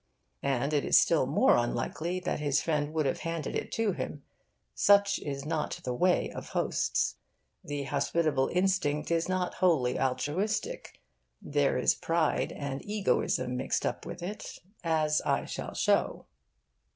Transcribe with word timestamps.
And 0.41 0.73
it 0.73 0.83
is 0.83 0.99
still 0.99 1.27
more 1.27 1.55
unlikely 1.55 2.19
that 2.21 2.39
his 2.39 2.59
friend 2.59 2.91
would 2.91 3.05
have 3.05 3.19
handed 3.19 3.55
it 3.55 3.71
to 3.73 3.91
him. 3.91 4.23
Such 4.73 5.19
is 5.19 5.45
not 5.45 5.79
the 5.83 5.93
way 5.93 6.31
of 6.31 6.49
hosts. 6.49 7.17
The 7.63 7.83
hospitable 7.83 8.49
instinct 8.51 9.11
is 9.11 9.29
not 9.29 9.53
wholly 9.53 9.99
altruistic. 9.99 10.99
There 11.39 11.77
is 11.77 11.93
pride 11.93 12.51
and 12.51 12.83
egoism 12.83 13.55
mixed 13.57 13.85
up 13.85 14.03
with 14.07 14.23
it, 14.23 14.57
as 14.83 15.21
I 15.21 15.45
shall 15.45 15.75
show. 15.75 16.25